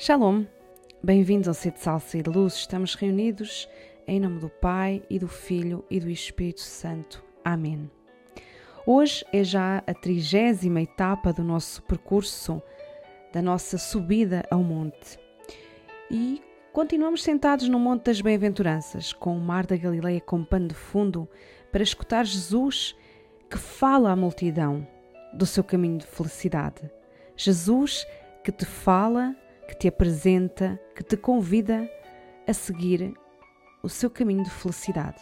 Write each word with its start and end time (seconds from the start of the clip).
Shalom, 0.00 0.44
bem-vindos 1.02 1.48
ao 1.48 1.54
Sede 1.54 1.80
Salsa 1.80 2.18
e 2.18 2.22
de 2.22 2.30
Luz. 2.30 2.54
Estamos 2.54 2.94
reunidos 2.94 3.68
em 4.06 4.20
nome 4.20 4.38
do 4.38 4.48
Pai 4.48 5.02
e 5.10 5.18
do 5.18 5.26
Filho 5.26 5.84
e 5.90 5.98
do 5.98 6.08
Espírito 6.08 6.60
Santo. 6.60 7.20
Amém. 7.44 7.90
Hoje 8.86 9.24
é 9.32 9.42
já 9.42 9.82
a 9.84 9.92
trigésima 9.92 10.80
etapa 10.82 11.32
do 11.32 11.42
nosso 11.42 11.82
percurso, 11.82 12.62
da 13.32 13.42
nossa 13.42 13.76
subida 13.76 14.46
ao 14.52 14.62
monte. 14.62 15.18
E 16.08 16.40
continuamos 16.72 17.24
sentados 17.24 17.68
no 17.68 17.80
Monte 17.80 18.04
das 18.04 18.20
Bem-aventuranças, 18.20 19.12
com 19.12 19.36
o 19.36 19.40
Mar 19.40 19.66
da 19.66 19.76
Galileia 19.76 20.20
como 20.20 20.46
pano 20.46 20.68
de 20.68 20.76
fundo, 20.76 21.28
para 21.72 21.82
escutar 21.82 22.24
Jesus 22.24 22.94
que 23.50 23.58
fala 23.58 24.12
à 24.12 24.16
multidão 24.16 24.86
do 25.34 25.44
seu 25.44 25.64
caminho 25.64 25.98
de 25.98 26.06
felicidade. 26.06 26.88
Jesus 27.36 28.06
que 28.44 28.52
te 28.52 28.64
fala 28.64 29.34
que 29.68 29.76
te 29.76 29.86
apresenta, 29.86 30.80
que 30.96 31.04
te 31.04 31.16
convida 31.16 31.88
a 32.46 32.52
seguir 32.54 33.14
o 33.82 33.88
seu 33.88 34.10
caminho 34.10 34.42
de 34.42 34.50
felicidade. 34.50 35.20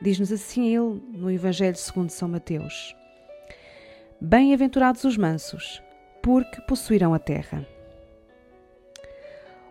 Diz-nos 0.00 0.30
assim 0.30 0.68
ele 0.68 1.02
no 1.10 1.28
Evangelho 1.28 1.76
segundo 1.76 2.10
São 2.10 2.28
Mateus: 2.28 2.96
Bem-aventurados 4.20 5.02
os 5.02 5.16
mansos, 5.16 5.82
porque 6.22 6.60
possuirão 6.62 7.12
a 7.12 7.18
terra. 7.18 7.66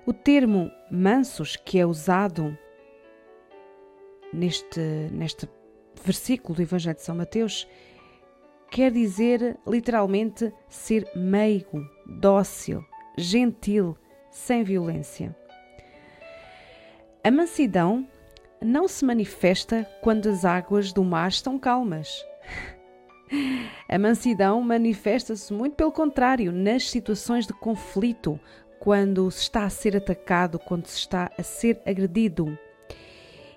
O 0.05 0.11
termo 0.11 0.69
mansos 0.91 1.55
que 1.55 1.79
é 1.79 1.85
usado 1.85 2.57
neste, 4.33 4.79
neste 5.11 5.49
versículo 6.03 6.55
do 6.55 6.61
Evangelho 6.61 6.95
de 6.95 7.03
São 7.03 7.15
Mateus 7.15 7.65
quer 8.69 8.91
dizer 8.91 9.57
literalmente 9.65 10.53
ser 10.69 11.09
meigo, 11.15 11.85
dócil, 12.05 12.83
gentil, 13.17 13.97
sem 14.29 14.63
violência. 14.63 15.35
A 17.23 17.31
mansidão 17.31 18.07
não 18.61 18.87
se 18.87 19.03
manifesta 19.05 19.87
quando 20.01 20.29
as 20.29 20.45
águas 20.45 20.93
do 20.93 21.03
mar 21.03 21.29
estão 21.29 21.59
calmas. 21.59 22.25
A 23.89 23.99
mansidão 23.99 24.61
manifesta-se 24.61 25.53
muito 25.53 25.75
pelo 25.75 25.91
contrário 25.91 26.51
nas 26.51 26.89
situações 26.89 27.45
de 27.45 27.53
conflito, 27.53 28.39
quando 28.79 29.29
se 29.31 29.43
está 29.43 29.63
a 29.63 29.69
ser 29.69 29.97
atacado, 29.97 30.59
quando 30.59 30.87
se 30.87 30.97
está 30.97 31.31
a 31.37 31.43
ser 31.43 31.81
agredido. 31.85 32.57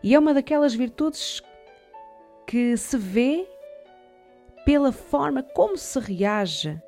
E 0.03 0.15
é 0.15 0.19
uma 0.19 0.35
daquelas 0.35 0.75
virtudes 0.75 1.43
que 2.47 2.77
se 2.77 2.97
vê 2.97 3.47
pela 4.65 4.93
forma 4.93 5.43
como 5.43 5.77
se 5.77 5.99
reage 5.99 6.81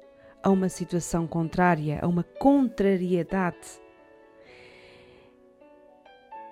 a 0.43 0.51
uma 0.51 0.69
situação 0.69 1.27
contrária, 1.27 2.01
a 2.03 2.07
uma 2.07 2.23
contrariedade. 2.23 3.81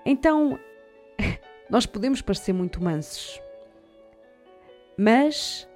Então, 0.04 0.58
nós 1.68 1.86
podemos 1.86 2.22
parecer 2.22 2.52
muito 2.52 2.82
mansos, 2.82 3.40
mas 4.96 5.68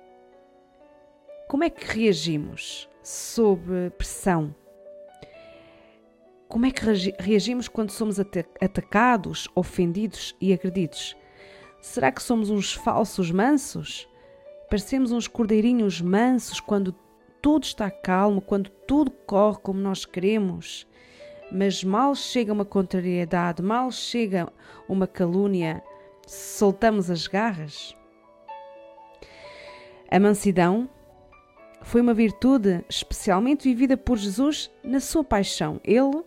como 1.48 1.64
é 1.64 1.70
que 1.70 1.84
reagimos 1.84 2.88
sob 3.02 3.90
pressão? 3.98 4.54
Como 6.48 6.66
é 6.66 6.70
que 6.70 6.84
reagimos 7.18 7.68
quando 7.68 7.90
somos 7.90 8.18
atacados, 8.20 9.48
ofendidos 9.54 10.36
e 10.40 10.52
agredidos? 10.52 11.16
Será 11.80 12.12
que 12.12 12.22
somos 12.22 12.48
uns 12.48 12.72
falsos 12.72 13.30
mansos? 13.30 14.08
Parecemos 14.68 15.12
uns 15.12 15.28
cordeirinhos 15.28 16.00
mansos 16.00 16.60
quando 16.60 16.94
tudo 17.40 17.64
está 17.64 17.90
calmo, 17.90 18.40
quando 18.40 18.70
tudo 18.70 19.10
corre 19.10 19.58
como 19.62 19.78
nós 19.78 20.04
queremos. 20.04 20.86
Mas 21.52 21.84
mal 21.84 22.14
chega 22.14 22.52
uma 22.52 22.64
contrariedade, 22.64 23.62
mal 23.62 23.92
chega 23.92 24.50
uma 24.88 25.06
calúnia, 25.06 25.82
soltamos 26.26 27.10
as 27.10 27.26
garras. 27.26 27.94
A 30.10 30.18
mansidão 30.18 30.88
foi 31.82 32.00
uma 32.00 32.14
virtude 32.14 32.84
especialmente 32.88 33.68
vivida 33.68 33.96
por 33.96 34.16
Jesus 34.16 34.70
na 34.82 34.98
sua 34.98 35.22
paixão. 35.22 35.80
Ele 35.84 36.24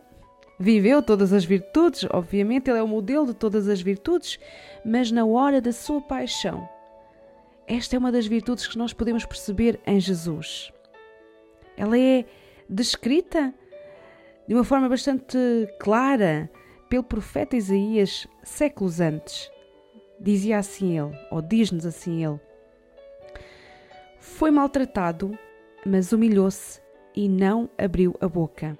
viveu 0.59 1.01
todas 1.01 1.33
as 1.33 1.43
virtudes, 1.43 2.05
obviamente, 2.11 2.69
ele 2.69 2.79
é 2.79 2.83
o 2.83 2.87
modelo 2.87 3.25
de 3.25 3.33
todas 3.33 3.67
as 3.67 3.81
virtudes, 3.81 4.39
mas 4.85 5.11
na 5.11 5.25
hora 5.25 5.59
da 5.59 5.71
sua 5.71 5.99
paixão, 5.99 6.67
esta 7.67 7.97
é 7.97 7.99
uma 7.99 8.13
das 8.13 8.25
virtudes 8.25 8.65
que 8.65 8.77
nós 8.77 8.93
podemos 8.93 9.25
perceber 9.25 9.77
em 9.85 9.99
Jesus. 9.99 10.71
Ela 11.75 11.99
é 11.99 12.25
descrita 12.69 13.53
de 14.47 14.55
uma 14.55 14.63
forma 14.63 14.87
bastante 14.87 15.37
clara 15.77 16.49
pelo 16.89 17.03
profeta 17.03 17.57
Isaías 17.57 18.25
séculos 18.41 19.01
antes. 19.01 19.51
Dizia 20.17 20.57
assim 20.57 20.97
ele, 20.97 21.15
ou 21.29 21.41
diz-nos 21.41 21.85
assim 21.85 22.23
ele: 22.23 22.39
Foi 24.19 24.49
maltratado, 24.49 25.37
mas 25.85 26.13
humilhou-se 26.13 26.81
e 27.13 27.27
não 27.27 27.69
abriu 27.77 28.15
a 28.21 28.27
boca. 28.29 28.79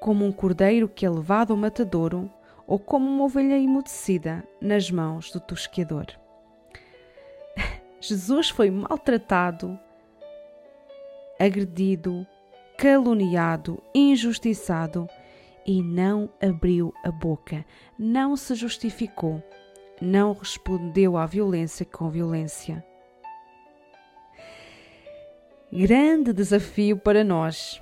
Como 0.00 0.24
um 0.24 0.32
cordeiro 0.32 0.88
que 0.88 1.04
é 1.04 1.10
levado 1.10 1.52
ao 1.52 1.56
matadouro, 1.58 2.30
ou 2.66 2.78
como 2.78 3.06
uma 3.06 3.24
ovelha 3.24 3.58
emudecida 3.58 4.42
nas 4.60 4.90
mãos 4.90 5.30
do 5.30 5.38
tosqueador. 5.38 6.21
Jesus 8.02 8.50
foi 8.50 8.68
maltratado, 8.68 9.78
agredido, 11.38 12.26
caluniado, 12.76 13.80
injustiçado 13.94 15.08
e 15.64 15.80
não 15.80 16.28
abriu 16.42 16.92
a 17.04 17.12
boca, 17.12 17.64
não 17.96 18.36
se 18.36 18.56
justificou, 18.56 19.40
não 20.00 20.32
respondeu 20.32 21.16
à 21.16 21.26
violência 21.26 21.86
com 21.86 22.10
violência. 22.10 22.84
Grande 25.72 26.32
desafio 26.32 26.96
para 26.98 27.22
nós. 27.22 27.80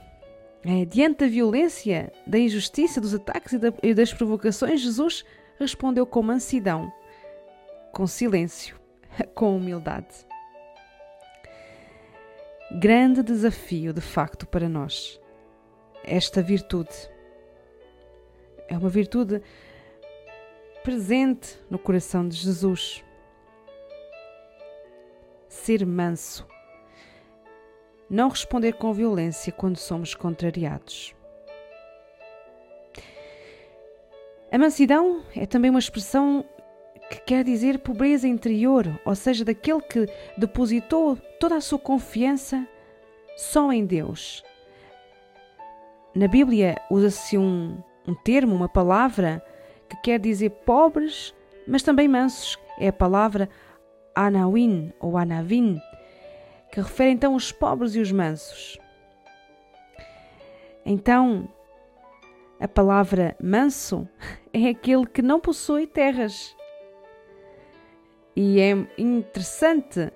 É, 0.62 0.84
diante 0.84 1.20
da 1.20 1.28
violência, 1.28 2.12
da 2.26 2.38
injustiça, 2.38 3.00
dos 3.00 3.14
ataques 3.14 3.54
e 3.82 3.94
das 3.94 4.12
provocações, 4.12 4.82
Jesus 4.82 5.24
respondeu 5.58 6.04
com 6.04 6.22
mansidão, 6.22 6.92
com 7.90 8.06
silêncio, 8.06 8.79
com 9.34 9.56
humildade. 9.56 10.26
Grande 12.72 13.22
desafio, 13.22 13.92
de 13.92 14.00
facto, 14.00 14.46
para 14.46 14.68
nós. 14.68 15.20
Esta 16.04 16.40
virtude. 16.40 16.94
É 18.68 18.78
uma 18.78 18.88
virtude 18.88 19.42
presente 20.84 21.58
no 21.68 21.78
coração 21.78 22.28
de 22.28 22.36
Jesus. 22.36 23.04
Ser 25.48 25.84
manso. 25.84 26.46
Não 28.08 28.28
responder 28.28 28.74
com 28.74 28.92
violência 28.92 29.52
quando 29.52 29.76
somos 29.76 30.14
contrariados. 30.14 31.14
A 34.52 34.58
mansidão 34.58 35.22
é 35.36 35.46
também 35.46 35.70
uma 35.70 35.78
expressão 35.78 36.44
que 37.10 37.20
quer 37.22 37.42
dizer 37.42 37.80
pobreza 37.80 38.28
interior, 38.28 38.86
ou 39.04 39.16
seja, 39.16 39.44
daquele 39.44 39.80
que 39.80 40.06
depositou 40.38 41.16
toda 41.40 41.56
a 41.56 41.60
sua 41.60 41.78
confiança 41.78 42.64
só 43.36 43.72
em 43.72 43.84
Deus. 43.84 44.44
Na 46.14 46.28
Bíblia 46.28 46.80
usa-se 46.88 47.36
um, 47.36 47.82
um 48.06 48.14
termo, 48.14 48.54
uma 48.54 48.68
palavra, 48.68 49.44
que 49.88 49.96
quer 49.96 50.20
dizer 50.20 50.50
pobres, 50.64 51.34
mas 51.66 51.82
também 51.82 52.06
mansos. 52.06 52.56
É 52.78 52.88
a 52.88 52.92
palavra 52.92 53.48
Anawin 54.14 54.92
ou 55.00 55.18
Anavin, 55.18 55.80
que 56.70 56.80
refere 56.80 57.10
então 57.10 57.34
os 57.34 57.50
pobres 57.50 57.96
e 57.96 58.00
os 58.00 58.12
mansos. 58.12 58.78
Então, 60.86 61.48
a 62.60 62.68
palavra 62.68 63.36
manso 63.42 64.08
é 64.54 64.68
aquele 64.68 65.06
que 65.06 65.22
não 65.22 65.40
possui 65.40 65.88
terras, 65.88 66.54
e 68.36 68.60
é 68.60 68.70
interessante 68.98 70.12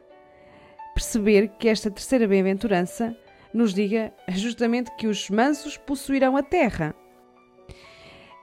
perceber 0.95 1.49
que 1.59 1.69
esta 1.69 1.91
terceira 1.91 2.27
bem-aventurança 2.29 3.17
nos 3.53 3.75
diga 3.75 4.13
justamente 4.29 4.91
que 4.97 5.07
os 5.07 5.29
mansos 5.31 5.77
possuirão 5.77 6.37
a 6.37 6.43
terra. 6.43 6.95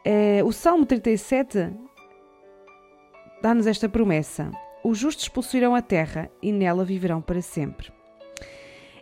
Eh, 0.03 0.41
o 0.43 0.51
Salmo 0.51 0.85
37 0.85 1.71
dá-nos 3.41 3.67
esta 3.67 3.89
promessa: 3.89 4.51
os 4.83 4.97
justos 4.97 5.27
possuirão 5.29 5.75
a 5.75 5.81
terra 5.81 6.29
e 6.41 6.51
nela 6.51 6.83
viverão 6.83 7.21
para 7.21 7.41
sempre. 7.41 7.91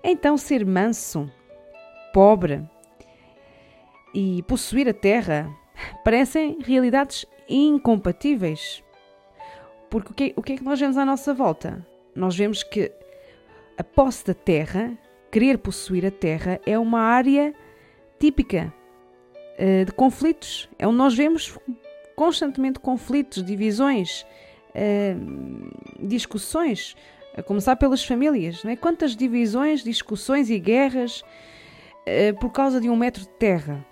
Então, 0.04 0.38
ser 0.38 0.66
manso, 0.66 1.30
pobre 2.14 2.64
e 4.14 4.42
possuir 4.44 4.88
a 4.88 4.94
terra 4.94 5.50
parecem 6.04 6.58
realidades 6.62 7.26
incompatíveis. 7.48 8.84
Porque 9.90 10.12
o 10.12 10.14
que, 10.14 10.34
o 10.36 10.42
que 10.42 10.54
é 10.54 10.58
que 10.58 10.64
nós 10.64 10.80
vemos 10.80 10.98
à 10.98 11.06
nossa 11.06 11.34
volta? 11.34 11.86
Nós 12.16 12.36
vemos 12.36 12.64
que 12.64 12.92
a 13.78 13.84
posse 13.84 14.26
da 14.26 14.34
terra 14.34 14.98
querer 15.32 15.58
possuir 15.58 16.06
a 16.06 16.12
terra 16.12 16.60
é 16.66 16.78
uma 16.78 17.00
área 17.00 17.54
típica 18.20 18.74
uh, 19.58 19.86
de 19.86 19.92
conflitos. 19.94 20.70
É 20.78 20.88
onde 20.88 20.98
nós 20.98 21.16
vemos 21.16 21.58
constantemente 22.16 22.80
conflitos, 22.80 23.44
divisões, 23.44 24.26
uh, 24.76 26.06
discussões, 26.08 26.96
a 27.36 27.42
começar 27.42 27.76
pelas 27.76 28.04
famílias. 28.04 28.64
Não 28.64 28.72
é? 28.72 28.76
Quantas 28.76 29.16
divisões, 29.16 29.84
discussões 29.84 30.50
e 30.50 30.60
guerras 30.60 31.22
uh, 31.22 32.38
por 32.40 32.52
causa 32.52 32.80
de 32.82 32.90
um 32.90 32.96
metro 32.96 33.22
de 33.22 33.30
terra? 33.30 33.86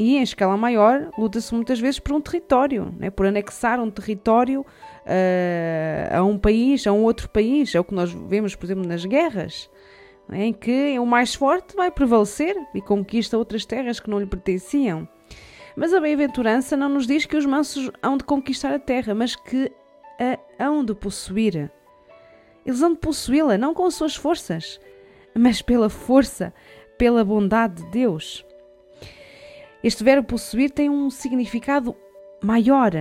E 0.00 0.16
em 0.16 0.22
escala 0.22 0.56
maior, 0.56 1.10
luta-se 1.18 1.54
muitas 1.54 1.78
vezes 1.78 2.00
por 2.00 2.14
um 2.14 2.22
território, 2.22 2.90
né? 2.98 3.10
por 3.10 3.26
anexar 3.26 3.78
um 3.78 3.90
território 3.90 4.62
uh, 4.62 6.16
a 6.16 6.24
um 6.24 6.38
país, 6.38 6.86
a 6.86 6.92
um 6.92 7.02
outro 7.02 7.28
país. 7.28 7.74
É 7.74 7.80
o 7.80 7.84
que 7.84 7.92
nós 7.92 8.10
vemos, 8.10 8.54
por 8.54 8.64
exemplo, 8.64 8.88
nas 8.88 9.04
guerras, 9.04 9.68
né? 10.26 10.46
em 10.46 10.52
que 10.54 10.98
o 10.98 11.04
mais 11.04 11.34
forte 11.34 11.76
vai 11.76 11.90
prevalecer 11.90 12.56
e 12.74 12.80
conquista 12.80 13.36
outras 13.36 13.66
terras 13.66 14.00
que 14.00 14.08
não 14.08 14.18
lhe 14.18 14.24
pertenciam. 14.24 15.06
Mas 15.76 15.92
a 15.92 16.00
bem-aventurança 16.00 16.78
não 16.78 16.88
nos 16.88 17.06
diz 17.06 17.26
que 17.26 17.36
os 17.36 17.44
mansos 17.44 17.90
hão 18.02 18.16
de 18.16 18.24
conquistar 18.24 18.72
a 18.72 18.78
terra, 18.78 19.14
mas 19.14 19.36
que 19.36 19.70
a 20.18 20.64
hão 20.64 20.82
de 20.82 20.94
possuir. 20.94 21.70
Eles 22.64 22.80
hão 22.80 22.94
de 22.94 22.98
possuí-la, 23.00 23.58
não 23.58 23.74
com 23.74 23.84
as 23.84 23.96
suas 23.96 24.16
forças, 24.16 24.80
mas 25.36 25.60
pela 25.60 25.90
força, 25.90 26.54
pela 26.96 27.22
bondade 27.22 27.82
de 27.82 27.90
Deus. 27.90 28.46
Este 29.82 30.04
verbo 30.04 30.28
possuir 30.28 30.70
tem 30.70 30.90
um 30.90 31.08
significado 31.08 31.96
maior. 32.42 32.92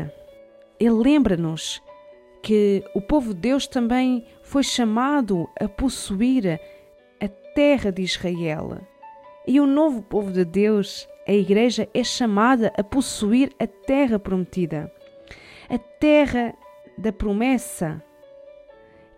Ele 0.79 0.89
lembra-nos 0.89 1.81
que 2.41 2.83
o 2.95 3.01
povo 3.01 3.33
de 3.33 3.41
Deus 3.41 3.67
também 3.67 4.25
foi 4.41 4.63
chamado 4.63 5.49
a 5.59 5.67
possuir 5.67 6.59
a 7.19 7.27
terra 7.53 7.91
de 7.91 8.01
Israel. 8.01 8.79
E 9.45 9.59
o 9.59 9.65
novo 9.65 10.01
povo 10.01 10.31
de 10.31 10.45
Deus, 10.45 11.07
a 11.27 11.33
Igreja, 11.33 11.89
é 11.93 12.03
chamada 12.03 12.71
a 12.77 12.83
possuir 12.83 13.51
a 13.59 13.67
terra 13.67 14.17
prometida. 14.17 14.89
A 15.69 15.77
terra 15.77 16.55
da 16.97 17.11
promessa, 17.11 18.01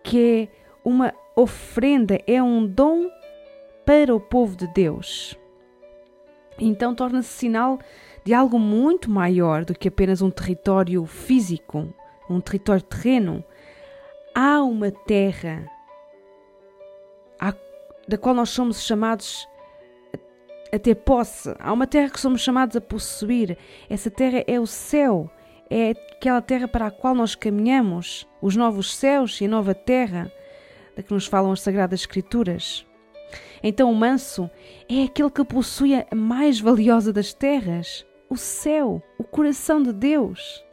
que 0.02 0.48
é 0.48 0.48
uma 0.84 1.14
oferenda, 1.36 2.18
é 2.26 2.42
um 2.42 2.66
dom 2.66 3.08
para 3.86 4.14
o 4.14 4.20
povo 4.20 4.56
de 4.56 4.66
Deus. 4.68 5.38
Então 6.58 6.94
torna-se 6.94 7.28
sinal 7.28 7.78
de 8.24 8.32
algo 8.32 8.58
muito 8.58 9.10
maior 9.10 9.64
do 9.64 9.74
que 9.74 9.88
apenas 9.88 10.22
um 10.22 10.30
território 10.30 11.04
físico, 11.06 11.92
um 12.28 12.40
território 12.40 12.82
terreno. 12.82 13.44
Há 14.34 14.62
uma 14.62 14.90
terra 14.90 15.68
da 18.06 18.18
qual 18.18 18.34
nós 18.34 18.50
somos 18.50 18.82
chamados 18.82 19.48
a 20.72 20.78
ter 20.78 20.94
posse. 20.96 21.54
Há 21.58 21.72
uma 21.72 21.86
terra 21.86 22.10
que 22.10 22.20
somos 22.20 22.40
chamados 22.40 22.76
a 22.76 22.80
possuir. 22.80 23.56
Essa 23.88 24.10
terra 24.10 24.44
é 24.46 24.58
o 24.58 24.66
céu. 24.66 25.30
É 25.70 25.90
aquela 25.90 26.42
terra 26.42 26.68
para 26.68 26.86
a 26.86 26.90
qual 26.90 27.14
nós 27.14 27.34
caminhamos, 27.34 28.28
os 28.40 28.56
novos 28.56 28.94
céus 28.94 29.40
e 29.40 29.46
a 29.46 29.48
nova 29.48 29.74
terra, 29.74 30.30
da 30.94 31.02
que 31.02 31.14
nos 31.14 31.26
falam 31.26 31.52
as 31.52 31.62
Sagradas 31.62 32.00
Escrituras. 32.00 32.86
Então 33.62 33.90
o 33.90 33.94
manso 33.94 34.50
é 34.88 35.04
aquele 35.04 35.30
que 35.30 35.44
possui 35.44 35.94
a 35.94 36.06
mais 36.14 36.60
valiosa 36.60 37.12
das 37.12 37.32
terras, 37.32 38.04
o 38.28 38.36
céu, 38.36 39.02
o 39.18 39.24
coração 39.24 39.82
de 39.82 39.92
Deus. 39.92 40.64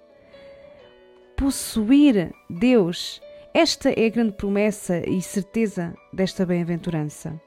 Possuir 1.36 2.32
Deus, 2.50 3.22
esta 3.54 3.90
é 3.90 4.06
a 4.06 4.10
grande 4.10 4.34
promessa 4.34 5.00
e 5.08 5.22
certeza 5.22 5.94
desta 6.14 6.46
bem-aventurança. 6.46 7.40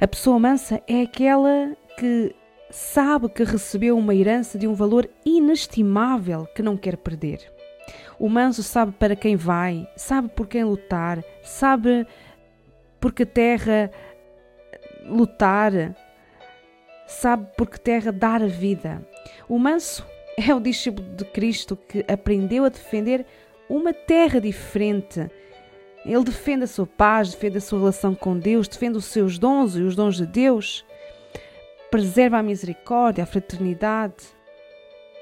A 0.00 0.06
pessoa 0.06 0.38
mansa 0.38 0.82
é 0.86 1.02
aquela 1.02 1.76
que 1.98 2.34
sabe 2.70 3.28
que 3.28 3.44
recebeu 3.44 3.96
uma 3.96 4.14
herança 4.14 4.58
de 4.58 4.66
um 4.66 4.74
valor 4.74 5.08
inestimável 5.24 6.46
que 6.54 6.62
não 6.62 6.76
quer 6.76 6.96
perder. 6.96 7.40
O 8.18 8.28
manso 8.28 8.62
sabe 8.62 8.92
para 8.92 9.14
quem 9.14 9.36
vai, 9.36 9.86
sabe 9.96 10.28
por 10.28 10.46
quem 10.46 10.64
lutar, 10.64 11.22
sabe 11.42 12.06
porque 13.00 13.24
terra 13.26 13.90
lutar, 15.04 15.72
sabe 17.06 17.46
por 17.56 17.68
que 17.68 17.78
terra 17.78 18.10
dar 18.10 18.42
a 18.42 18.46
vida. 18.46 19.06
O 19.48 19.58
manso 19.58 20.04
é 20.36 20.54
o 20.54 20.60
discípulo 20.60 21.08
de 21.14 21.24
Cristo 21.24 21.76
que 21.76 22.04
aprendeu 22.08 22.64
a 22.64 22.68
defender 22.68 23.24
uma 23.68 23.92
terra 23.92 24.40
diferente. 24.40 25.30
Ele 26.04 26.24
defende 26.24 26.64
a 26.64 26.68
sua 26.68 26.86
paz, 26.86 27.32
defende 27.32 27.58
a 27.58 27.60
sua 27.60 27.80
relação 27.80 28.14
com 28.14 28.38
Deus, 28.38 28.68
defende 28.68 28.98
os 28.98 29.06
seus 29.06 29.38
dons 29.38 29.76
e 29.76 29.82
os 29.82 29.96
dons 29.96 30.16
de 30.16 30.26
Deus, 30.26 30.84
preserva 31.90 32.38
a 32.38 32.42
misericórdia, 32.42 33.24
a 33.24 33.26
fraternidade, 33.26 34.24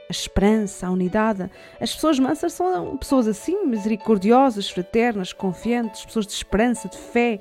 a 0.09 0.13
esperança, 0.13 0.87
a 0.87 0.91
unidade. 0.91 1.51
As 1.81 1.95
pessoas 1.95 2.19
mansas 2.19 2.53
são 2.53 2.97
pessoas 2.99 3.27
assim, 3.27 3.65
misericordiosas, 3.65 4.69
fraternas, 4.69 5.33
confiantes, 5.33 6.05
pessoas 6.05 6.27
de 6.27 6.33
esperança, 6.33 6.89
de 6.89 6.99
fé 6.99 7.41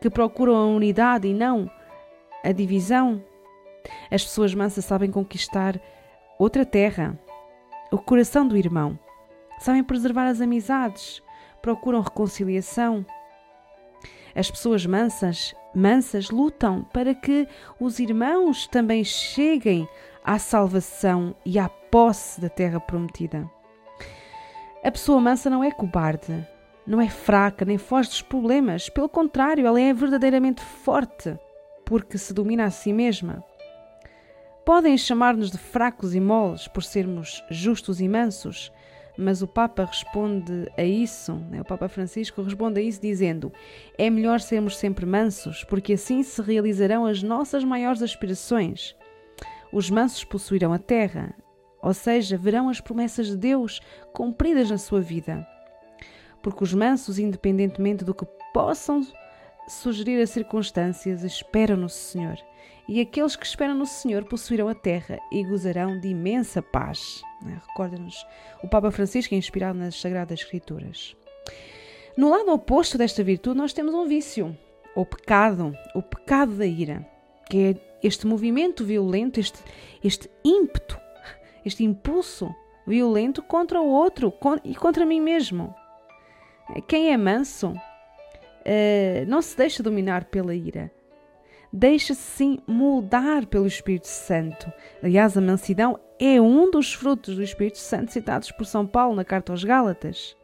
que 0.00 0.10
procuram 0.10 0.56
a 0.56 0.66
unidade 0.66 1.28
e 1.28 1.34
não 1.34 1.70
a 2.44 2.52
divisão. 2.52 3.22
As 4.10 4.22
pessoas 4.24 4.54
mansas 4.54 4.84
sabem 4.84 5.10
conquistar 5.10 5.80
outra 6.38 6.64
terra, 6.64 7.18
o 7.90 7.98
coração 7.98 8.46
do 8.46 8.56
irmão. 8.56 8.98
Sabem 9.58 9.82
preservar 9.82 10.26
as 10.26 10.40
amizades, 10.40 11.22
procuram 11.62 12.00
reconciliação. 12.00 13.04
As 14.34 14.50
pessoas 14.50 14.84
mansas, 14.84 15.54
mansas 15.74 16.30
lutam 16.30 16.84
para 16.92 17.14
que 17.14 17.48
os 17.80 17.98
irmãos 17.98 18.66
também 18.66 19.02
cheguem 19.02 19.88
à 20.22 20.38
salvação 20.38 21.34
e 21.44 21.58
à 21.58 21.68
posse 21.68 22.40
da 22.40 22.48
terra 22.48 22.78
prometida. 22.78 23.50
A 24.84 24.90
pessoa 24.90 25.20
mansa 25.20 25.48
não 25.48 25.64
é 25.64 25.70
cobarde, 25.70 26.46
não 26.86 27.00
é 27.00 27.08
fraca 27.08 27.64
nem 27.64 27.78
foge 27.78 28.08
dos 28.08 28.22
problemas, 28.22 28.88
pelo 28.88 29.08
contrário, 29.08 29.66
ela 29.66 29.80
é 29.80 29.92
verdadeiramente 29.92 30.62
forte, 30.62 31.36
porque 31.84 32.16
se 32.16 32.32
domina 32.32 32.64
a 32.64 32.70
si 32.70 32.92
mesma. 32.92 33.44
Podem 34.64 34.96
chamar-nos 34.96 35.50
de 35.50 35.58
fracos 35.58 36.14
e 36.14 36.20
moles 36.20 36.68
por 36.68 36.82
sermos 36.82 37.42
justos 37.50 38.00
e 38.00 38.08
mansos, 38.08 38.72
mas 39.18 39.42
o 39.42 39.46
Papa 39.46 39.84
responde 39.84 40.70
a 40.76 40.84
isso, 40.84 41.34
né? 41.50 41.60
o 41.60 41.64
Papa 41.64 41.88
Francisco 41.88 42.42
responde 42.42 42.80
a 42.80 42.82
isso 42.82 43.00
dizendo: 43.00 43.52
é 43.96 44.10
melhor 44.10 44.40
sermos 44.40 44.76
sempre 44.76 45.06
mansos, 45.06 45.64
porque 45.64 45.94
assim 45.94 46.22
se 46.22 46.42
realizarão 46.42 47.06
as 47.06 47.22
nossas 47.22 47.64
maiores 47.64 48.02
aspirações. 48.02 48.94
Os 49.72 49.90
mansos 49.90 50.22
possuirão 50.24 50.72
a 50.72 50.78
terra, 50.78 51.34
ou 51.82 51.94
seja, 51.94 52.36
verão 52.36 52.68
as 52.68 52.80
promessas 52.80 53.28
de 53.28 53.36
Deus 53.36 53.80
cumpridas 54.12 54.70
na 54.70 54.78
sua 54.78 55.00
vida 55.00 55.46
porque 56.46 56.62
os 56.62 56.72
mansos, 56.72 57.18
independentemente 57.18 58.04
do 58.04 58.14
que 58.14 58.24
possam 58.54 59.04
sugerir 59.66 60.22
as 60.22 60.30
circunstâncias, 60.30 61.24
esperam 61.24 61.76
no 61.76 61.88
Senhor. 61.88 62.38
E 62.88 63.00
aqueles 63.00 63.34
que 63.34 63.44
esperam 63.44 63.74
no 63.74 63.84
Senhor 63.84 64.24
possuirão 64.26 64.68
a 64.68 64.74
terra 64.74 65.18
e 65.32 65.42
gozarão 65.42 65.98
de 65.98 66.06
imensa 66.06 66.62
paz. 66.62 67.20
É? 67.44 67.54
Recorda-nos 67.66 68.24
o 68.62 68.68
Papa 68.68 68.92
Francisco, 68.92 69.34
é 69.34 69.36
inspirado 69.36 69.76
nas 69.76 70.00
Sagradas 70.00 70.38
Escrituras. 70.38 71.16
No 72.16 72.30
lado 72.30 72.52
oposto 72.52 72.96
desta 72.96 73.24
virtude, 73.24 73.58
nós 73.58 73.72
temos 73.72 73.92
um 73.92 74.06
vício, 74.06 74.56
o 74.94 75.04
pecado, 75.04 75.76
o 75.96 76.00
pecado 76.00 76.52
da 76.52 76.64
ira, 76.64 77.04
que 77.50 77.74
é 77.74 77.98
este 78.06 78.24
movimento 78.24 78.84
violento, 78.84 79.40
este, 79.40 79.58
este 80.00 80.30
ímpeto, 80.44 80.96
este 81.64 81.82
impulso 81.82 82.54
violento 82.86 83.42
contra 83.42 83.80
o 83.80 83.88
outro 83.88 84.32
e 84.62 84.76
contra 84.76 85.04
mim 85.04 85.20
mesmo. 85.20 85.74
Quem 86.86 87.12
é 87.12 87.16
manso 87.16 87.68
uh, 87.68 89.26
não 89.26 89.40
se 89.40 89.56
deixa 89.56 89.82
dominar 89.82 90.24
pela 90.24 90.54
ira. 90.54 90.90
Deixa-se 91.72 92.20
sim 92.20 92.58
moldar 92.66 93.46
pelo 93.46 93.66
Espírito 93.66 94.08
Santo. 94.08 94.72
Aliás, 95.02 95.36
a 95.36 95.40
mansidão 95.40 95.98
é 96.18 96.40
um 96.40 96.70
dos 96.70 96.92
frutos 96.92 97.36
do 97.36 97.42
Espírito 97.42 97.78
Santo 97.78 98.12
citados 98.12 98.50
por 98.50 98.64
São 98.64 98.86
Paulo 98.86 99.14
na 99.14 99.24
carta 99.24 99.52
aos 99.52 99.62
Gálatas. 99.62 100.36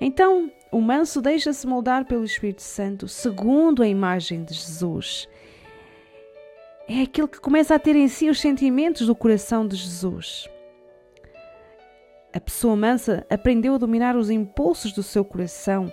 Então, 0.00 0.50
o 0.70 0.80
manso 0.80 1.20
deixa-se 1.20 1.66
moldar 1.66 2.04
pelo 2.04 2.24
Espírito 2.24 2.62
Santo 2.62 3.08
segundo 3.08 3.82
a 3.82 3.88
imagem 3.88 4.44
de 4.44 4.54
Jesus. 4.54 5.28
É 6.88 7.02
aquele 7.02 7.28
que 7.28 7.40
começa 7.40 7.74
a 7.74 7.78
ter 7.78 7.96
em 7.96 8.08
si 8.08 8.30
os 8.30 8.40
sentimentos 8.40 9.06
do 9.06 9.14
coração 9.14 9.66
de 9.66 9.76
Jesus. 9.76 10.48
A 12.32 12.38
pessoa 12.38 12.76
mansa 12.76 13.26
aprendeu 13.30 13.74
a 13.74 13.78
dominar 13.78 14.14
os 14.14 14.28
impulsos 14.28 14.92
do 14.92 15.02
seu 15.02 15.24
coração, 15.24 15.90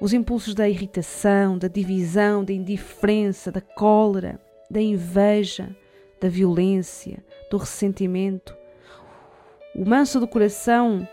os 0.00 0.12
impulsos 0.12 0.54
da 0.54 0.68
irritação, 0.68 1.58
da 1.58 1.66
divisão, 1.66 2.44
da 2.44 2.52
indiferença, 2.52 3.50
da 3.50 3.60
cólera, 3.60 4.40
da 4.70 4.80
inveja, 4.80 5.74
da 6.20 6.28
violência, 6.28 7.24
do 7.50 7.56
ressentimento. 7.56 8.56
O 9.74 9.84
manso 9.84 10.20
do 10.20 10.28
coração 10.28 11.06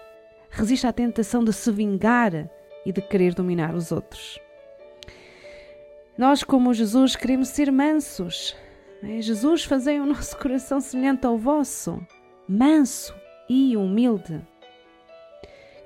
resiste 0.50 0.86
à 0.86 0.94
tentação 0.94 1.44
de 1.44 1.52
se 1.52 1.72
vingar 1.72 2.50
e 2.86 2.92
de 2.92 3.02
querer 3.02 3.34
dominar 3.34 3.74
os 3.74 3.92
outros. 3.92 4.40
Nós, 6.16 6.44
como 6.44 6.74
Jesus, 6.74 7.16
queremos 7.16 7.48
ser 7.48 7.72
mansos. 7.72 8.56
É? 9.02 9.20
Jesus, 9.20 9.64
fazei 9.64 10.00
o 10.00 10.06
nosso 10.06 10.38
coração 10.38 10.80
semelhante 10.80 11.26
ao 11.26 11.38
vosso, 11.38 12.00
manso 12.48 13.23
e 13.50 13.76
humilde. 13.78 14.42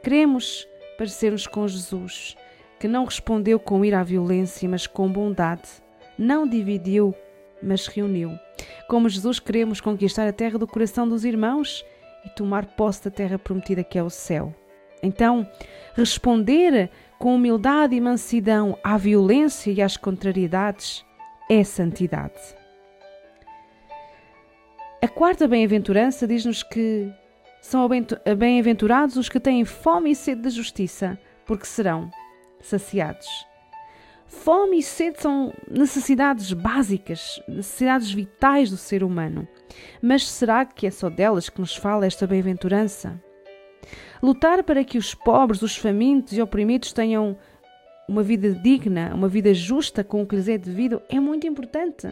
Queremos 0.03 0.67
parecermos 0.97 1.45
com 1.45 1.67
Jesus, 1.67 2.35
que 2.79 2.87
não 2.87 3.05
respondeu 3.05 3.59
com 3.59 3.83
ira 3.83 3.99
à 3.99 4.03
violência, 4.03 4.67
mas 4.67 4.87
com 4.87 5.11
bondade, 5.11 5.69
não 6.17 6.47
dividiu, 6.47 7.13
mas 7.61 7.87
reuniu. 7.87 8.37
Como 8.87 9.09
Jesus, 9.09 9.39
queremos 9.39 9.81
conquistar 9.81 10.27
a 10.27 10.33
terra 10.33 10.57
do 10.57 10.67
coração 10.67 11.07
dos 11.07 11.25
irmãos 11.25 11.85
e 12.25 12.29
tomar 12.29 12.65
posse 12.65 13.05
da 13.05 13.11
terra 13.11 13.37
prometida 13.37 13.83
que 13.83 13.97
é 13.97 14.03
o 14.03 14.09
céu. 14.09 14.53
Então, 15.01 15.47
responder 15.95 16.89
com 17.19 17.35
humildade 17.35 17.95
e 17.95 18.01
mansidão 18.01 18.77
à 18.83 18.97
violência 18.97 19.71
e 19.71 19.81
às 19.81 19.97
contrariedades 19.97 21.05
é 21.49 21.63
santidade. 21.63 22.55
A 25.01 25.07
quarta 25.07 25.47
bem-aventurança 25.47 26.27
diz-nos 26.27 26.63
que 26.63 27.11
são 27.61 27.87
bem-aventurados 28.37 29.17
os 29.17 29.29
que 29.29 29.39
têm 29.39 29.65
fome 29.65 30.11
e 30.11 30.15
sede 30.15 30.41
de 30.41 30.49
justiça, 30.49 31.19
porque 31.45 31.65
serão 31.65 32.09
saciados. 32.61 33.27
Fome 34.27 34.79
e 34.79 34.83
sede 34.83 35.21
são 35.21 35.53
necessidades 35.69 36.51
básicas, 36.51 37.41
necessidades 37.47 38.11
vitais 38.11 38.69
do 38.69 38.77
ser 38.77 39.03
humano. 39.03 39.47
Mas 40.01 40.27
será 40.27 40.65
que 40.65 40.85
é 40.85 40.91
só 40.91 41.09
delas 41.09 41.49
que 41.49 41.61
nos 41.61 41.75
fala 41.75 42.05
esta 42.05 42.27
bem-aventurança? 42.27 43.21
Lutar 44.21 44.63
para 44.63 44.83
que 44.83 44.97
os 44.97 45.13
pobres, 45.13 45.61
os 45.61 45.77
famintos 45.77 46.33
e 46.33 46.41
oprimidos 46.41 46.91
tenham 46.91 47.37
uma 48.07 48.23
vida 48.23 48.51
digna, 48.51 49.13
uma 49.13 49.27
vida 49.27 49.53
justa 49.53 50.03
com 50.03 50.21
o 50.21 50.27
que 50.27 50.35
lhes 50.35 50.47
é 50.47 50.57
devido 50.57 51.01
é 51.09 51.19
muito 51.19 51.47
importante. 51.47 52.09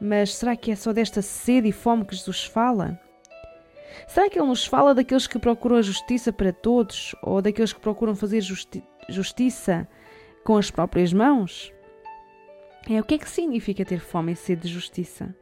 Mas 0.00 0.34
será 0.34 0.56
que 0.56 0.70
é 0.70 0.76
só 0.76 0.92
desta 0.92 1.22
sede 1.22 1.68
e 1.68 1.72
fome 1.72 2.04
que 2.04 2.16
Jesus 2.16 2.44
fala? 2.44 2.98
Será 4.06 4.28
que 4.28 4.38
ele 4.38 4.48
nos 4.48 4.64
fala 4.64 4.94
daqueles 4.94 5.26
que 5.26 5.38
procuram 5.38 5.76
a 5.76 5.82
justiça 5.82 6.32
para 6.32 6.52
todos 6.52 7.14
ou 7.22 7.40
daqueles 7.42 7.72
que 7.72 7.80
procuram 7.80 8.14
fazer 8.14 8.40
justi 8.40 8.82
justiça 9.08 9.88
com 10.44 10.56
as 10.56 10.70
próprias 10.70 11.12
mãos? 11.12 11.72
É 12.88 13.00
o 13.00 13.04
que 13.04 13.14
é 13.14 13.18
que 13.18 13.28
significa 13.28 13.84
ter 13.84 14.00
fome 14.00 14.32
e 14.32 14.36
sede 14.36 14.62
de 14.62 14.68
justiça? 14.68 15.34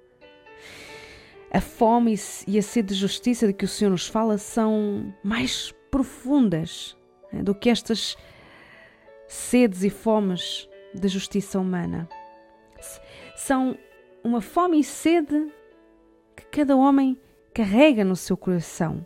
A 1.51 1.61
fome 1.61 2.15
e 2.47 2.59
a 2.59 2.63
sede 2.63 2.89
de 2.89 2.95
justiça 2.95 3.47
de 3.47 3.53
que 3.53 3.65
o 3.65 3.69
Senhor 3.69 3.91
nos 3.91 4.07
fala 4.07 4.37
são 4.39 5.15
mais 5.23 5.73
profundas 5.91 6.97
né, 7.33 7.43
do 7.43 7.55
que 7.55 7.71
estas 7.71 8.17
sedes 9.27 9.83
e 9.83 9.91
fomes 9.91 10.69
da 10.95 11.09
justiça 11.09 11.59
humana. 11.59 12.09
São 13.37 13.79
uma 14.23 14.41
fome 14.41 14.81
e 14.81 14.85
sede 14.85 15.53
que 16.37 16.45
cada 16.47 16.77
homem 16.77 17.19
carrega 17.59 18.05
no 18.05 18.15
seu 18.15 18.37
coração. 18.37 19.05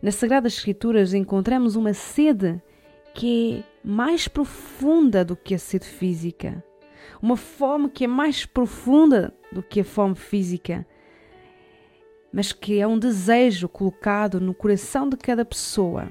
Nas 0.00 0.14
Sagradas 0.14 0.54
Escrituras 0.54 1.12
encontramos 1.12 1.76
uma 1.76 1.92
sede 1.92 2.62
que 3.14 3.62
é 3.84 3.86
mais 3.86 4.26
profunda 4.26 5.22
do 5.22 5.36
que 5.36 5.54
a 5.54 5.58
sede 5.58 5.84
física, 5.84 6.64
uma 7.20 7.36
fome 7.36 7.90
que 7.90 8.04
é 8.04 8.06
mais 8.06 8.46
profunda 8.46 9.34
do 9.52 9.62
que 9.62 9.80
a 9.80 9.84
fome 9.84 10.14
física 10.14 10.86
mas 12.32 12.52
que 12.52 12.80
é 12.80 12.86
um 12.86 12.98
desejo 12.98 13.68
colocado 13.68 14.40
no 14.40 14.54
coração 14.54 15.08
de 15.08 15.16
cada 15.16 15.44
pessoa. 15.44 16.08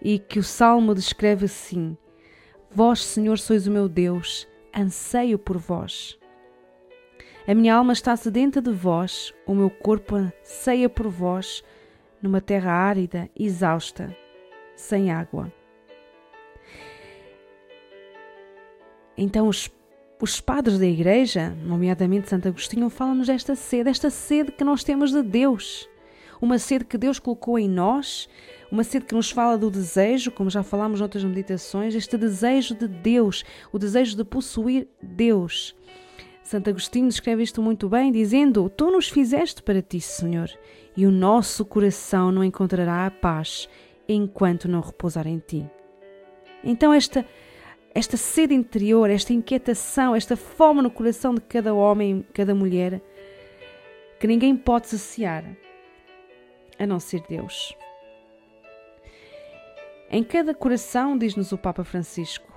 E 0.00 0.18
que 0.18 0.38
o 0.38 0.42
salmo 0.42 0.94
descreve 0.94 1.46
assim: 1.46 1.96
Vós, 2.70 3.04
Senhor, 3.04 3.38
sois 3.38 3.66
o 3.66 3.70
meu 3.70 3.90
Deus, 3.90 4.48
anseio 4.74 5.38
por 5.38 5.58
vós. 5.58 6.18
A 7.46 7.54
minha 7.54 7.74
alma 7.74 7.92
está 7.92 8.14
sedenta 8.16 8.62
de 8.62 8.70
vós, 8.70 9.34
o 9.46 9.54
meu 9.54 9.68
corpo 9.68 10.14
anseia 10.14 10.88
por 10.88 11.08
vós, 11.08 11.62
numa 12.22 12.40
terra 12.40 12.72
árida, 12.72 13.28
exausta, 13.38 14.16
sem 14.76 15.10
água. 15.10 15.52
Então 19.16 19.48
os 19.48 19.68
os 20.22 20.40
padres 20.40 20.78
da 20.78 20.86
Igreja, 20.86 21.52
nomeadamente 21.64 22.28
Santo 22.28 22.46
Agostinho, 22.46 22.88
falam-nos 22.88 23.26
desta 23.26 23.56
sede, 23.56 23.90
esta 23.90 24.08
sede 24.08 24.52
que 24.52 24.62
nós 24.62 24.84
temos 24.84 25.10
de 25.10 25.20
Deus. 25.20 25.88
Uma 26.40 26.60
sede 26.60 26.84
que 26.84 26.96
Deus 26.96 27.18
colocou 27.18 27.58
em 27.58 27.68
nós, 27.68 28.28
uma 28.70 28.84
sede 28.84 29.04
que 29.04 29.16
nos 29.16 29.32
fala 29.32 29.58
do 29.58 29.68
desejo, 29.68 30.30
como 30.30 30.48
já 30.48 30.62
falámos 30.62 31.00
noutras 31.00 31.24
meditações, 31.24 31.92
este 31.96 32.16
desejo 32.16 32.76
de 32.76 32.86
Deus, 32.86 33.44
o 33.72 33.80
desejo 33.80 34.16
de 34.16 34.22
possuir 34.22 34.86
Deus. 35.02 35.74
Santo 36.42 36.70
Agostinho 36.70 37.08
descreve 37.08 37.42
isto 37.42 37.62
muito 37.62 37.88
bem, 37.88 38.10
dizendo: 38.10 38.68
Tu 38.68 38.90
nos 38.90 39.08
fizeste 39.08 39.62
para 39.62 39.80
ti, 39.80 40.00
Senhor, 40.00 40.50
e 40.96 41.06
o 41.06 41.10
nosso 41.10 41.64
coração 41.64 42.32
não 42.32 42.44
encontrará 42.44 43.06
a 43.06 43.10
paz 43.10 43.68
enquanto 44.08 44.68
não 44.68 44.80
repousar 44.80 45.26
em 45.26 45.38
ti. 45.38 45.64
Então, 46.64 46.92
esta 46.92 47.24
esta 47.94 48.16
sede 48.16 48.54
interior, 48.54 49.10
esta 49.10 49.32
inquietação, 49.32 50.16
esta 50.16 50.36
fome 50.36 50.80
no 50.80 50.90
coração 50.90 51.34
de 51.34 51.42
cada 51.42 51.74
homem, 51.74 52.24
cada 52.32 52.54
mulher, 52.54 53.02
que 54.18 54.26
ninguém 54.26 54.56
pode 54.56 54.88
saciar 54.88 55.44
a 56.78 56.86
não 56.86 56.98
ser 56.98 57.22
Deus. 57.28 57.76
Em 60.10 60.22
cada 60.24 60.54
coração, 60.54 61.16
diz-nos 61.16 61.52
o 61.52 61.58
Papa 61.58 61.84
Francisco, 61.84 62.51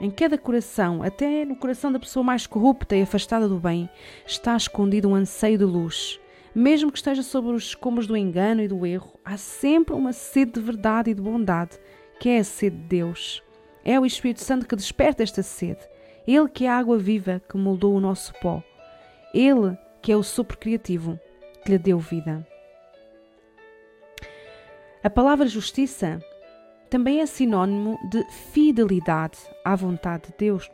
em 0.00 0.10
cada 0.10 0.38
coração, 0.38 1.02
até 1.02 1.44
no 1.44 1.56
coração 1.56 1.90
da 1.90 1.98
pessoa 1.98 2.22
mais 2.22 2.46
corrupta 2.46 2.96
e 2.96 3.02
afastada 3.02 3.48
do 3.48 3.58
bem, 3.58 3.88
está 4.24 4.56
escondido 4.56 5.08
um 5.08 5.14
anseio 5.14 5.58
de 5.58 5.64
luz. 5.64 6.20
Mesmo 6.54 6.90
que 6.90 6.98
esteja 6.98 7.22
sobre 7.22 7.52
os 7.52 7.64
escombros 7.64 8.06
do 8.06 8.16
engano 8.16 8.62
e 8.62 8.68
do 8.68 8.86
erro, 8.86 9.18
há 9.24 9.36
sempre 9.36 9.94
uma 9.94 10.12
sede 10.12 10.52
de 10.52 10.60
verdade 10.60 11.10
e 11.10 11.14
de 11.14 11.20
bondade, 11.20 11.78
que 12.20 12.28
é 12.28 12.38
a 12.38 12.44
sede 12.44 12.76
de 12.76 12.84
Deus. 12.84 13.42
É 13.84 13.98
o 13.98 14.06
Espírito 14.06 14.42
Santo 14.42 14.66
que 14.66 14.76
desperta 14.76 15.22
esta 15.22 15.42
sede. 15.42 15.80
Ele 16.26 16.48
que 16.48 16.64
é 16.64 16.68
a 16.68 16.76
água 16.76 16.98
viva 16.98 17.42
que 17.48 17.56
moldou 17.56 17.94
o 17.94 18.00
nosso 18.00 18.32
pó. 18.40 18.62
Ele 19.34 19.76
que 20.02 20.12
é 20.12 20.16
o 20.16 20.22
sopro 20.22 20.58
criativo 20.58 21.18
que 21.64 21.72
lhe 21.72 21.78
deu 21.78 21.98
vida. 21.98 22.46
A 25.02 25.10
palavra 25.10 25.46
justiça 25.46 26.20
também 26.88 27.20
é 27.20 27.26
sinônimo 27.26 27.98
de 28.10 28.24
fidelidade 28.30 29.38
à 29.64 29.76
vontade 29.76 30.28
de 30.28 30.34
Deus, 30.38 30.70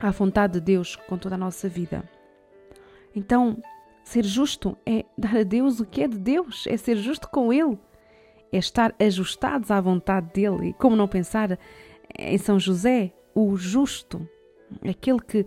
à 0.00 0.10
vontade 0.10 0.54
de 0.54 0.60
Deus 0.60 0.96
com 0.96 1.16
toda 1.16 1.34
a 1.34 1.38
nossa 1.38 1.68
vida. 1.68 2.08
Então, 3.14 3.60
ser 4.04 4.24
justo 4.24 4.76
é 4.84 5.04
dar 5.16 5.36
a 5.36 5.42
Deus 5.42 5.80
o 5.80 5.86
que 5.86 6.02
é 6.02 6.08
de 6.08 6.18
Deus, 6.18 6.66
é 6.66 6.76
ser 6.76 6.96
justo 6.96 7.28
com 7.28 7.52
Ele, 7.52 7.78
é 8.52 8.58
estar 8.58 8.94
ajustados 8.98 9.70
à 9.70 9.80
vontade 9.80 10.28
dele. 10.32 10.68
E 10.68 10.72
como 10.74 10.94
não 10.94 11.08
pensar 11.08 11.58
em 12.18 12.38
São 12.38 12.58
José, 12.58 13.12
o 13.34 13.56
justo, 13.56 14.28
aquele 14.88 15.20
que 15.20 15.46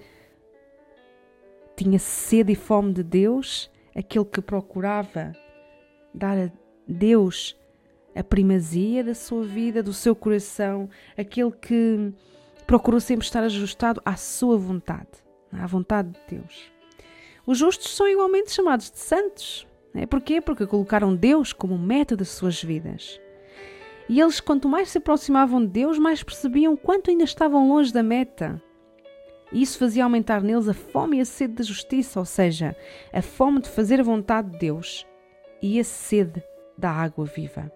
tinha 1.75 1.99
sede 1.99 2.53
e 2.53 2.55
fome 2.55 2.93
de 2.93 3.03
Deus, 3.03 3.71
aquele 3.95 4.25
que 4.25 4.41
procurava 4.41 5.33
dar 6.13 6.37
a 6.37 6.51
Deus 6.87 7.57
a 8.15 8.23
primazia 8.23 9.03
da 9.03 9.13
sua 9.13 9.43
vida, 9.43 9.83
do 9.83 9.93
seu 9.93 10.15
coração, 10.15 10.89
aquele 11.17 11.51
que 11.51 12.11
procurou 12.65 12.99
sempre 12.99 13.25
estar 13.25 13.43
ajustado 13.43 14.01
à 14.05 14.15
sua 14.15 14.57
vontade, 14.57 15.07
à 15.51 15.65
vontade 15.65 16.09
de 16.09 16.37
Deus. 16.37 16.71
Os 17.45 17.57
justos 17.57 17.95
são 17.95 18.07
igualmente 18.07 18.51
chamados 18.51 18.91
de 18.91 18.99
santos. 18.99 19.67
Né? 19.93 20.05
Porquê? 20.05 20.39
Porque 20.39 20.67
colocaram 20.67 21.15
Deus 21.15 21.51
como 21.51 21.77
meta 21.77 22.15
das 22.15 22.29
suas 22.29 22.61
vidas. 22.61 23.19
E 24.07 24.19
eles, 24.19 24.39
quanto 24.39 24.67
mais 24.67 24.89
se 24.89 24.97
aproximavam 24.97 25.61
de 25.61 25.67
Deus, 25.67 25.97
mais 25.97 26.23
percebiam 26.23 26.75
quanto 26.75 27.09
ainda 27.09 27.23
estavam 27.23 27.69
longe 27.69 27.93
da 27.93 28.03
meta. 28.03 28.61
E 29.51 29.61
isso 29.61 29.79
fazia 29.79 30.03
aumentar 30.03 30.43
neles 30.43 30.67
a 30.67 30.73
fome 30.73 31.17
e 31.17 31.21
a 31.21 31.25
sede 31.25 31.53
da 31.53 31.63
justiça, 31.63 32.19
ou 32.19 32.25
seja, 32.25 32.75
a 33.11 33.21
fome 33.21 33.61
de 33.61 33.69
fazer 33.69 33.99
a 33.99 34.03
vontade 34.03 34.51
de 34.51 34.59
Deus 34.59 35.07
e 35.61 35.79
a 35.79 35.83
sede 35.83 36.43
da 36.77 36.91
água 36.91 37.25
viva. 37.25 37.71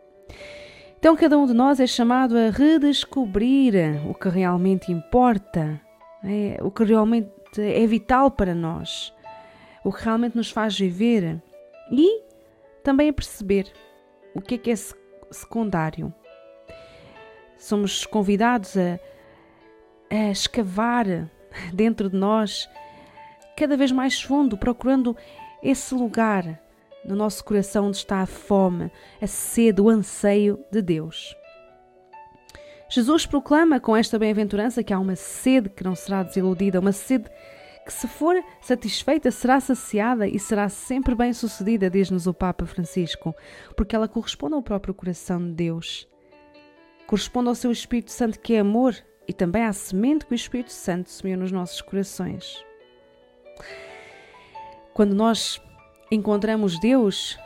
Então, 0.98 1.16
cada 1.16 1.38
um 1.38 1.46
de 1.46 1.54
nós 1.54 1.80
é 1.80 1.88
chamado 1.88 2.38
a 2.38 2.50
redescobrir 2.50 3.74
o 4.10 4.13
que 4.13 4.30
realmente 4.30 4.92
importa, 4.92 5.82
é, 6.24 6.58
o 6.62 6.72
que 6.72 6.84
realmente 6.86 7.30
é 7.58 7.86
vital 7.86 8.32
para 8.32 8.56
nós, 8.56 9.13
o 9.84 9.92
que 9.92 10.02
realmente 10.04 10.38
nos 10.38 10.50
faz 10.50 10.80
viver 10.80 11.42
e 11.92 12.22
também 12.84 13.10
a 13.10 13.13
perceber 13.13 13.72
o 14.34 14.42
que 14.42 14.56
é 14.56 14.58
que 14.58 14.72
é 14.72 14.75
secundário. 15.30 16.13
Somos 17.58 18.06
convidados 18.06 18.78
a, 18.78 19.00
a 20.10 20.32
escavar 20.32 21.06
dentro 21.74 22.10
de 22.10 22.16
nós 22.16 22.70
cada 23.58 23.75
vez 23.75 23.92
mais 23.92 24.22
fundo, 24.22 24.58
procurando 24.58 25.16
esse 25.62 25.94
lugar 25.94 26.60
no 27.05 27.15
nosso 27.15 27.43
coração 27.43 27.88
onde 27.88 27.98
está 27.98 28.22
a 28.22 28.25
fome, 28.25 28.91
a 29.22 29.27
sede, 29.27 29.81
o 29.81 29.89
anseio 29.89 30.63
de 30.72 30.81
Deus. 30.81 31.36
Jesus 32.89 33.25
proclama 33.25 33.79
com 33.79 33.95
esta 33.95 34.19
bem-aventurança 34.19 34.83
que 34.83 34.93
há 34.93 35.00
uma 35.00 35.15
sede 35.15 35.69
que 35.69 35.83
não 35.83 35.95
será 35.95 36.22
desiludida, 36.22 36.79
uma 36.79 36.91
sede 36.91 37.29
que, 37.83 37.91
se 37.91 38.07
for 38.07 38.36
satisfeita, 38.62 39.31
será 39.31 39.60
saciada 39.60 40.27
e 40.27 40.39
será 40.39 40.69
sempre 40.69 41.15
bem-sucedida, 41.15 41.89
diz-nos 41.89 42.27
o 42.27 42.33
Papa 42.33 42.65
Francisco, 42.65 43.36
porque 43.75 43.95
ela 43.95 44.07
corresponde 44.07 44.53
ao 44.53 44.62
próprio 44.62 44.93
coração 44.93 45.43
de 45.43 45.53
Deus. 45.53 46.07
Corresponde 47.07 47.50
ao 47.50 47.55
seu 47.55 47.72
Espírito 47.72 48.12
Santo, 48.12 48.39
que 48.39 48.53
é 48.53 48.60
amor, 48.60 48.95
e 49.27 49.33
também 49.33 49.63
à 49.63 49.74
semente 49.74 50.25
que 50.25 50.33
o 50.33 50.36
Espírito 50.36 50.72
Santo 50.72 51.10
semeou 51.10 51.39
nos 51.39 51.51
nossos 51.51 51.81
corações. 51.81 52.63
Quando 54.93 55.15
nós 55.15 55.60
encontramos 56.13 56.79
Deus, 56.79 57.38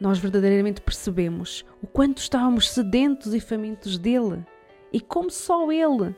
nós 0.00 0.18
verdadeiramente 0.18 0.80
percebemos 0.80 1.64
o 1.82 1.86
quanto 1.86 2.18
estávamos 2.18 2.70
sedentos 2.70 3.34
e 3.34 3.40
famintos 3.40 3.98
dele 3.98 4.44
e 4.92 5.00
como 5.00 5.30
só 5.30 5.70
ele 5.72 6.14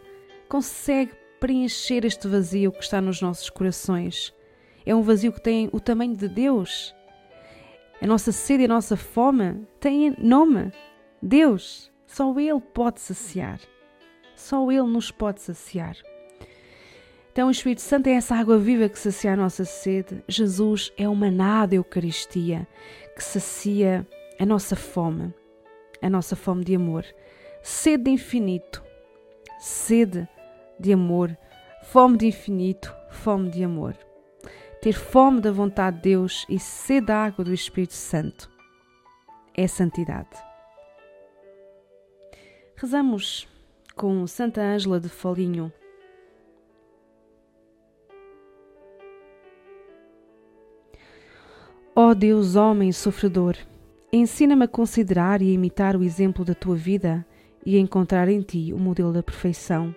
consegue 0.48 1.12
preencher 1.38 2.04
este 2.04 2.26
vazio 2.26 2.72
que 2.72 2.82
está 2.82 3.00
nos 3.00 3.22
nossos 3.22 3.48
corações. 3.50 4.34
É 4.84 4.94
um 4.94 5.02
vazio 5.02 5.32
que 5.32 5.40
tem 5.40 5.68
o 5.72 5.78
tamanho 5.78 6.16
de 6.16 6.28
Deus. 6.28 6.94
A 8.00 8.06
nossa 8.06 8.32
sede 8.32 8.62
e 8.62 8.66
a 8.66 8.68
nossa 8.68 8.96
fome 8.96 9.66
têm 9.80 10.14
nome: 10.18 10.72
Deus. 11.22 11.90
Só 12.06 12.34
Ele 12.38 12.60
pode 12.60 13.00
saciar. 13.00 13.60
Só 14.34 14.72
Ele 14.72 14.82
nos 14.82 15.10
pode 15.10 15.42
saciar. 15.42 15.96
Então, 17.38 17.46
o 17.46 17.52
Espírito 17.52 17.82
Santo 17.82 18.08
é 18.08 18.14
essa 18.14 18.34
água 18.34 18.58
viva 18.58 18.88
que 18.88 18.98
sacia 18.98 19.34
a 19.34 19.36
nossa 19.36 19.64
sede. 19.64 20.24
Jesus 20.26 20.92
é 20.96 21.08
o 21.08 21.14
maná 21.14 21.66
da 21.66 21.76
Eucaristia 21.76 22.66
que 23.14 23.22
sacia 23.22 24.04
a 24.40 24.44
nossa 24.44 24.74
fome, 24.74 25.32
a 26.02 26.10
nossa 26.10 26.34
fome 26.34 26.64
de 26.64 26.74
amor. 26.74 27.04
Sede 27.62 28.02
de 28.02 28.10
infinito, 28.10 28.82
sede 29.60 30.28
de 30.80 30.92
amor, 30.92 31.38
fome 31.84 32.18
de 32.18 32.26
infinito, 32.26 32.92
fome 33.08 33.50
de 33.50 33.62
amor. 33.62 33.96
Ter 34.82 34.94
fome 34.94 35.40
da 35.40 35.52
vontade 35.52 35.98
de 35.98 36.02
Deus 36.02 36.44
e 36.48 36.58
sede 36.58 37.06
da 37.06 37.24
água 37.24 37.44
do 37.44 37.54
Espírito 37.54 37.94
Santo 37.94 38.50
é 39.54 39.68
santidade. 39.68 40.36
Rezamos 42.74 43.46
com 43.94 44.26
Santa 44.26 44.60
Ângela 44.60 44.98
de 44.98 45.08
Folinho. 45.08 45.72
Ó 52.08 52.12
oh 52.12 52.14
Deus, 52.14 52.56
homem 52.56 52.90
sofredor, 52.90 53.54
ensina-me 54.10 54.64
a 54.64 54.66
considerar 54.66 55.42
e 55.42 55.50
a 55.50 55.52
imitar 55.52 55.94
o 55.94 56.02
exemplo 56.02 56.42
da 56.42 56.54
tua 56.54 56.74
vida 56.74 57.22
e 57.66 57.76
a 57.76 57.78
encontrar 57.78 58.30
em 58.30 58.40
ti 58.40 58.72
o 58.72 58.78
modelo 58.78 59.12
da 59.12 59.22
perfeição. 59.22 59.94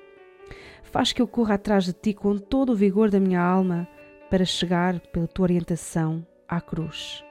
Faz 0.83 1.13
que 1.13 1.21
eu 1.21 1.27
corra 1.27 1.55
atrás 1.55 1.85
de 1.85 1.93
ti 1.93 2.13
com 2.13 2.37
todo 2.37 2.73
o 2.73 2.75
vigor 2.75 3.09
da 3.09 3.17
minha 3.17 3.41
alma 3.41 3.87
para 4.29 4.43
chegar, 4.43 4.99
pela 4.99 5.25
tua 5.25 5.43
orientação, 5.43 6.27
à 6.49 6.59
cruz. 6.59 7.23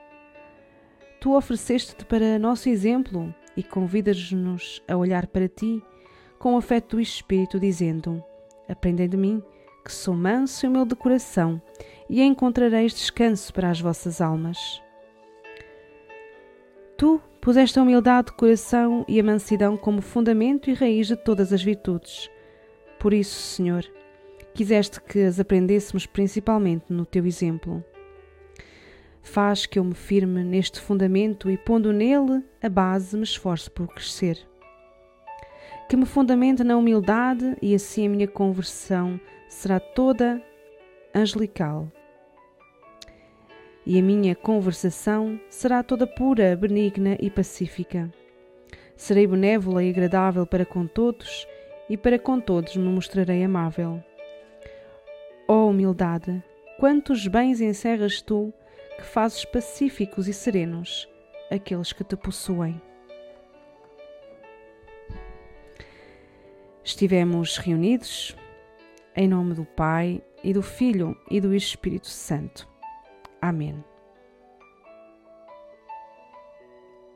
Tu 1.21 1.37
ofereceste-te 1.37 2.07
para 2.07 2.39
nosso 2.39 2.71
exemplo 2.71 3.35
e 3.55 3.63
convidas-nos 3.63 4.83
a 4.89 4.97
olhar 4.97 5.27
para 5.27 5.47
ti 5.47 5.83
com 6.39 6.57
afeto 6.57 6.97
do 6.97 7.03
Espírito, 7.03 7.61
dizendo: 7.61 8.25
Aprendei 8.67 9.09
de 9.09 9.17
mim, 9.19 9.43
que 9.85 9.93
sou 9.93 10.15
manso 10.15 10.65
e 10.65 10.71
humilde 10.71 10.89
de 10.89 10.97
coração, 10.97 11.61
e 12.11 12.21
encontrareis 12.23 12.93
descanso 12.93 13.55
para 13.55 13.71
as 13.71 13.81
vossas 13.81 14.21
almas. 14.21 14.83
Tu 16.99 17.21
puseste 17.41 17.79
a 17.79 17.83
humildade 17.83 18.27
de 18.27 18.33
coração 18.33 19.05
e 19.07 19.21
a 19.21 19.23
mansidão 19.23 19.77
como 19.77 20.03
fundamento 20.03 20.69
e 20.69 20.75
raiz 20.75 21.07
de 21.07 21.15
todas 21.15 21.53
as 21.53 21.63
virtudes. 21.63 22.29
Por 22.99 23.15
isso, 23.15 23.41
Senhor, 23.41 23.85
quiseste 24.53 25.01
que 25.01 25.21
as 25.21 25.39
aprendêssemos 25.39 26.05
principalmente 26.05 26.87
no 26.91 27.07
teu 27.07 27.25
exemplo. 27.25 27.83
Faz 29.23 29.65
que 29.65 29.79
eu 29.79 29.85
me 29.85 29.95
firme 29.95 30.43
neste 30.43 30.81
fundamento 30.81 31.49
e, 31.49 31.57
pondo 31.57 31.93
nele 31.93 32.43
a 32.61 32.69
base, 32.69 33.17
me 33.17 33.23
esforce 33.23 33.71
por 33.71 33.87
crescer. 33.87 34.37
Que 35.89 35.97
me 35.97 36.05
fundamente 36.05 36.65
na 36.65 36.77
humildade 36.77 37.57
e 37.63 37.73
assim 37.73 38.07
a 38.07 38.11
minha 38.11 38.29
conversão 38.29 39.21
será 39.49 39.79
toda 39.79 40.43
angelical 41.15 41.91
e 43.87 43.99
a 43.99 44.03
minha 44.03 44.35
conversação 44.35 45.41
será 45.49 45.83
toda 45.83 46.07
pura, 46.07 46.57
benigna 46.57 47.17
e 47.21 47.31
pacífica. 47.31 48.13
Serei 48.97 49.27
benévola 49.27 49.83
e 49.83 49.91
agradável 49.91 50.47
para 50.47 50.67
com 50.67 50.87
todos, 50.87 51.47
e 51.89 51.97
para 51.97 52.19
com 52.19 52.41
todos 52.41 52.77
me 52.77 52.89
mostrarei 52.89 53.43
amável. 53.43 54.03
Ó 55.49 55.65
oh, 55.65 55.71
humildade, 55.71 56.43
quantos 56.79 57.27
bens 57.27 57.61
encerras 57.61 58.23
tu, 58.23 58.53
que 58.97 59.03
fazes 59.03 59.45
pacíficos 59.45 60.29
e 60.29 60.33
serenos 60.33 61.09
aqueles 61.51 61.93
que 61.93 62.05
te 62.05 62.17
possuem. 62.17 62.81
Estivemos 66.85 67.57
reunidos 67.57 68.37
em 69.17 69.29
nome 69.29 69.55
do 69.55 69.65
Pai 69.65 70.23
e 70.45 70.53
do 70.53 70.63
Filho 70.63 71.17
e 71.31 71.41
do 71.41 71.55
Espírito 71.55 72.07
Santo. 72.07 72.70
Amém. 73.41 73.90